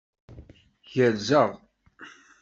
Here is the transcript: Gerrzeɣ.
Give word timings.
Gerrzeɣ. 0.91 1.49